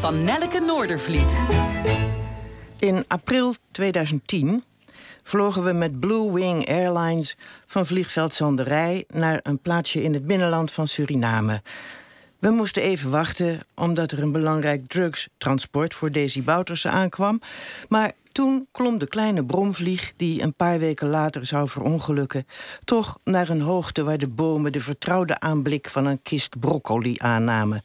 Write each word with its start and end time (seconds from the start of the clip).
van 0.00 0.24
Nelleke 0.24 0.60
Noordervliet. 0.60 1.44
In 2.78 3.04
april 3.08 3.54
2010 3.70 4.64
vlogen 5.22 5.64
we 5.64 5.72
met 5.72 6.00
Blue 6.00 6.32
Wing 6.32 6.68
Airlines 6.68 7.36
van 7.66 7.86
vliegveld 7.86 8.34
Zanderij 8.34 9.04
naar 9.08 9.40
een 9.42 9.58
plaatsje 9.58 10.02
in 10.02 10.14
het 10.14 10.26
binnenland 10.26 10.72
van 10.72 10.88
Suriname. 10.88 11.62
We 12.38 12.50
moesten 12.50 12.82
even 12.82 13.10
wachten 13.10 13.60
omdat 13.74 14.12
er 14.12 14.22
een 14.22 14.32
belangrijk 14.32 14.88
drugstransport 14.88 15.94
voor 15.94 16.12
Daisy 16.12 16.42
Bouterse 16.42 16.88
aankwam. 16.88 17.40
Maar 17.88 18.12
toen 18.32 18.68
klom 18.70 18.98
de 18.98 19.08
kleine 19.08 19.44
bromvlieg, 19.44 20.12
die 20.16 20.42
een 20.42 20.54
paar 20.54 20.78
weken 20.78 21.08
later 21.08 21.46
zou 21.46 21.68
verongelukken, 21.68 22.46
toch 22.84 23.18
naar 23.24 23.48
een 23.48 23.60
hoogte 23.60 24.04
waar 24.04 24.18
de 24.18 24.28
bomen 24.28 24.72
de 24.72 24.80
vertrouwde 24.80 25.40
aanblik 25.40 25.88
van 25.88 26.06
een 26.06 26.22
kist 26.22 26.60
broccoli 26.60 27.14
aannamen. 27.18 27.84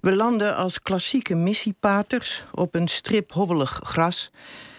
We 0.00 0.16
landden 0.16 0.56
als 0.56 0.80
klassieke 0.80 1.34
missiepaters 1.34 2.42
op 2.54 2.74
een 2.74 2.88
strip 2.88 3.32
hobbelig 3.32 3.80
gras 3.84 4.30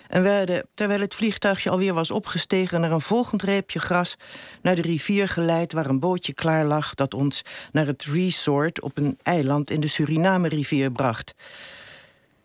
en 0.07 0.23
werden, 0.23 0.67
terwijl 0.73 0.99
het 0.99 1.15
vliegtuigje 1.15 1.69
alweer 1.69 1.93
was 1.93 2.11
opgestegen 2.11 2.81
naar 2.81 2.91
een 2.91 3.01
volgend 3.01 3.41
reepje 3.41 3.79
gras, 3.79 4.15
naar 4.61 4.75
de 4.75 4.81
rivier 4.81 5.29
geleid 5.29 5.73
waar 5.73 5.85
een 5.85 5.99
bootje 5.99 6.33
klaar 6.33 6.65
lag 6.65 6.95
dat 6.95 7.13
ons 7.13 7.41
naar 7.71 7.85
het 7.85 8.03
resort 8.03 8.81
op 8.81 8.97
een 8.97 9.17
eiland 9.23 9.69
in 9.69 9.79
de 9.79 9.87
Suriname-rivier 9.87 10.91
bracht. 10.91 11.33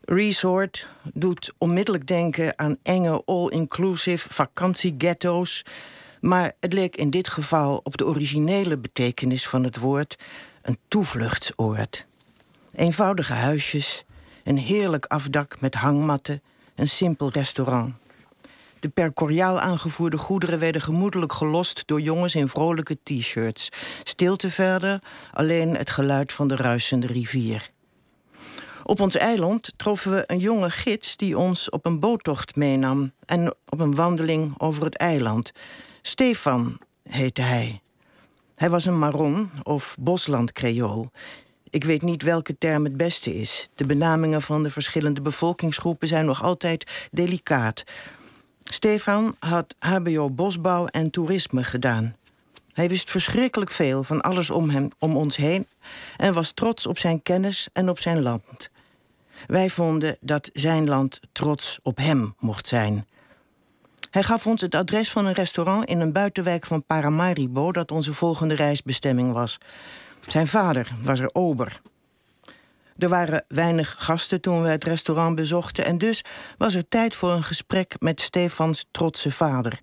Resort 0.01 0.89
doet 1.13 1.53
onmiddellijk 1.59 2.07
denken 2.07 2.59
aan 2.59 2.77
enge 2.83 3.23
all-inclusive 3.25 4.29
vakantieghetto's. 4.33 5.65
Maar 6.21 6.53
het 6.61 6.73
leek 6.73 6.97
in 6.97 7.11
dit 7.11 7.29
geval 7.29 7.81
op 7.83 7.97
de 7.97 8.07
originele 8.07 8.79
betekenis 8.79 9.49
van 9.49 9.65
het 9.65 9.77
woord 9.77 10.17
een 10.63 10.79
toevluchtsoord. 10.89 12.07
Eenvoudige 12.79 13.33
huisjes, 13.33 14.05
een 14.45 14.59
heerlijk 14.59 15.07
afdak 15.07 15.61
met 15.61 15.75
hangmatten, 15.75 16.43
een 16.75 16.89
simpel 16.89 17.31
restaurant. 17.31 17.95
De 18.81 18.89
per 18.89 19.13
Coriaal 19.13 19.61
aangevoerde 19.61 20.19
goederen 20.19 20.59
werden 20.59 20.81
gemoedelijk 20.81 21.33
gelost 21.33 21.83
door 21.87 22.01
jongens 22.01 22.35
in 22.35 22.49
vrolijke 22.49 22.99
t-shirts. 23.03 23.69
Stilte 24.03 24.51
verder, 24.51 25.03
alleen 25.33 25.77
het 25.77 25.91
geluid 25.91 26.33
van 26.33 26.49
de 26.49 26.57
ruisende 26.57 27.07
rivier. 27.07 27.71
Op 28.85 29.01
ons 29.01 29.17
eiland 29.17 29.73
troffen 29.77 30.13
we 30.13 30.25
een 30.27 30.39
jonge 30.39 30.71
gids 30.71 31.17
die 31.17 31.39
ons 31.39 31.71
op 31.71 31.87
een 31.87 32.01
boottocht 32.01 32.57
meenam 32.57 33.13
en 33.25 33.55
op 33.69 33.81
een 33.81 33.95
wandeling 33.95 34.55
over 34.59 34.85
het 34.85 34.97
eiland. 34.97 35.53
Stefan 36.03 36.81
heette 37.03 37.43
hij. 37.43 37.81
Hij 38.55 38.71
was 38.71 38.85
een 38.85 38.99
Maron 38.99 39.51
of 39.63 39.97
Bosland-Creool. 39.99 41.11
Ik 41.71 41.85
weet 41.85 42.03
niet 42.03 42.23
welke 42.23 42.59
term 42.59 42.85
het 42.85 42.97
beste 42.97 43.35
is. 43.35 43.69
De 43.75 43.87
benamingen 43.87 44.43
van 44.43 44.63
de 44.63 44.71
verschillende 44.71 45.21
bevolkingsgroepen 45.21 46.09
zijn 46.09 46.27
nog 46.27 46.43
altijd 46.43 47.09
delicaat. 47.11 47.85
Stefan 48.65 49.35
had 49.39 49.75
HBO 49.79 50.31
bosbouw 50.31 50.87
en 50.87 51.11
toerisme 51.11 51.65
gedaan. 51.65 52.17
Hij 52.73 52.89
wist 52.89 53.11
verschrikkelijk 53.11 53.71
veel 53.71 54.03
van 54.03 54.21
alles 54.21 54.51
om, 54.51 54.71
hem, 54.71 54.89
om 54.99 55.17
ons 55.17 55.37
heen 55.37 55.67
en 56.17 56.35
was 56.35 56.53
trots 56.53 56.87
op 56.87 56.99
zijn 56.99 57.23
kennis 57.23 57.69
en 57.73 57.89
op 57.89 57.99
zijn 57.99 58.23
land. 58.23 58.71
Wij 59.47 59.71
vonden 59.71 60.17
dat 60.21 60.51
zijn 60.53 60.89
land 60.89 61.21
trots 61.33 61.79
op 61.83 61.97
hem 61.97 62.35
mocht 62.39 62.67
zijn. 62.67 63.07
Hij 64.11 64.23
gaf 64.23 64.47
ons 64.47 64.61
het 64.61 64.75
adres 64.75 65.11
van 65.11 65.27
een 65.27 65.33
restaurant 65.33 65.85
in 65.85 66.01
een 66.01 66.13
buitenwijk 66.13 66.67
van 66.67 66.85
Paramaribo 66.85 67.73
dat 67.73 67.91
onze 67.91 68.15
volgende 68.15 68.55
reisbestemming 68.55 69.33
was. 69.33 69.59
Zijn 70.27 70.49
vader 70.49 70.93
was 71.03 71.21
er 71.21 71.31
ober. 71.33 71.81
Er 72.99 73.09
waren 73.09 73.45
weinig 73.49 73.97
gasten 73.99 74.41
toen 74.41 74.63
we 74.63 74.69
het 74.69 74.85
restaurant 74.85 75.37
bezochten 75.37 75.85
en 75.85 75.99
dus 75.99 76.25
was 76.59 76.75
er 76.75 76.89
tijd 76.89 77.15
voor 77.15 77.31
een 77.33 77.45
gesprek 77.45 77.97
met 77.99 78.21
Stefans 78.21 78.87
trotse 78.91 79.31
vader. 79.31 79.81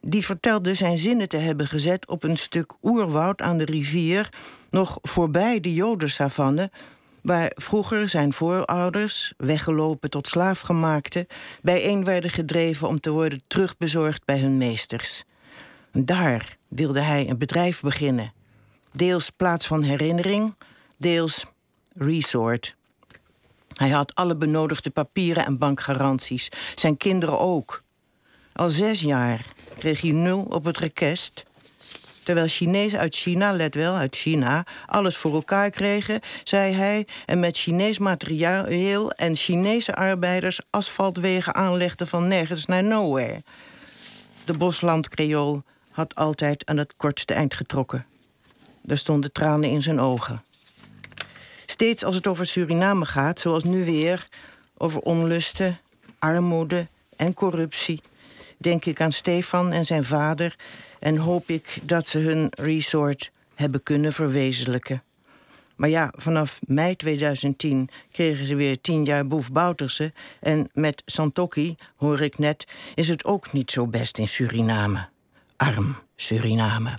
Die 0.00 0.24
vertelde 0.24 0.74
zijn 0.74 0.98
zinnen 0.98 1.28
te 1.28 1.36
hebben 1.36 1.66
gezet 1.66 2.06
op 2.08 2.22
een 2.22 2.36
stuk 2.36 2.72
oerwoud 2.82 3.40
aan 3.40 3.58
de 3.58 3.64
rivier, 3.64 4.28
nog 4.70 4.98
voorbij 5.02 5.60
de 5.60 5.74
Jodensavanne, 5.74 6.70
waar 7.22 7.52
vroeger 7.54 8.08
zijn 8.08 8.32
voorouders, 8.32 9.34
weggelopen 9.36 10.10
tot 10.10 10.28
slaafgemaakte, 10.28 11.26
bijeen 11.62 12.04
werden 12.04 12.30
gedreven 12.30 12.88
om 12.88 13.00
te 13.00 13.10
worden 13.10 13.42
terugbezorgd 13.46 14.24
bij 14.24 14.38
hun 14.38 14.56
meesters. 14.56 15.24
Daar 15.92 16.56
wilde 16.68 17.00
hij 17.00 17.28
een 17.28 17.38
bedrijf 17.38 17.80
beginnen. 17.80 18.32
Deels 18.96 19.30
plaats 19.30 19.66
van 19.66 19.82
herinnering, 19.82 20.54
deels 20.96 21.44
resort. 21.94 22.76
Hij 23.72 23.88
had 23.88 24.14
alle 24.14 24.36
benodigde 24.36 24.90
papieren 24.90 25.44
en 25.44 25.58
bankgaranties. 25.58 26.48
Zijn 26.74 26.96
kinderen 26.96 27.38
ook. 27.38 27.82
Al 28.52 28.70
zes 28.70 29.00
jaar 29.00 29.52
kreeg 29.78 30.00
hij 30.00 30.10
nul 30.10 30.42
op 30.42 30.64
het 30.64 30.78
rekest. 30.78 31.42
Terwijl 32.22 32.46
Chinezen 32.46 32.98
uit 32.98 33.14
China, 33.14 33.52
let 33.52 33.74
wel, 33.74 33.94
uit 33.94 34.16
China, 34.16 34.66
alles 34.86 35.16
voor 35.16 35.34
elkaar 35.34 35.70
kregen, 35.70 36.20
zei 36.44 36.72
hij, 36.72 37.06
en 37.26 37.40
met 37.40 37.58
Chinees 37.58 37.98
materiaal 37.98 39.10
en 39.10 39.36
Chinese 39.36 39.94
arbeiders 39.94 40.60
asfaltwegen 40.70 41.54
aanlegden 41.54 42.06
van 42.06 42.28
nergens 42.28 42.66
naar 42.66 42.84
nowhere. 42.84 43.42
De 44.44 44.56
bosland 44.56 45.08
Creool 45.08 45.62
had 45.90 46.14
altijd 46.14 46.66
aan 46.66 46.76
het 46.76 46.94
kortste 46.96 47.34
eind 47.34 47.54
getrokken. 47.54 48.06
Er 48.86 48.98
stonden 48.98 49.32
tranen 49.32 49.70
in 49.70 49.82
zijn 49.82 50.00
ogen. 50.00 50.42
Steeds 51.66 52.04
als 52.04 52.16
het 52.16 52.26
over 52.26 52.46
Suriname 52.46 53.04
gaat, 53.04 53.40
zoals 53.40 53.64
nu 53.64 53.84
weer, 53.84 54.28
over 54.76 55.00
onlusten, 55.00 55.78
armoede 56.18 56.88
en 57.16 57.34
corruptie, 57.34 58.00
denk 58.58 58.84
ik 58.84 59.00
aan 59.00 59.12
Stefan 59.12 59.72
en 59.72 59.84
zijn 59.84 60.04
vader 60.04 60.56
en 60.98 61.16
hoop 61.16 61.48
ik 61.48 61.78
dat 61.82 62.06
ze 62.06 62.18
hun 62.18 62.48
resort 62.50 63.30
hebben 63.54 63.82
kunnen 63.82 64.12
verwezenlijken. 64.12 65.02
Maar 65.76 65.88
ja, 65.88 66.12
vanaf 66.16 66.60
mei 66.66 66.96
2010 66.96 67.88
kregen 68.12 68.46
ze 68.46 68.54
weer 68.54 68.80
tien 68.80 69.04
jaar 69.04 69.26
Boef 69.26 69.52
Bouterse. 69.52 70.12
En 70.40 70.68
met 70.72 71.02
Santoki, 71.06 71.74
hoor 71.96 72.20
ik 72.20 72.38
net, 72.38 72.66
is 72.94 73.08
het 73.08 73.24
ook 73.24 73.52
niet 73.52 73.70
zo 73.70 73.86
best 73.86 74.18
in 74.18 74.28
Suriname. 74.28 75.08
Arm 75.56 75.96
Suriname. 76.16 76.98